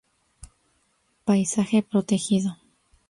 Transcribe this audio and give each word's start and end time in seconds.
Paisaje 1.25 1.79
Protegido. 1.89 2.51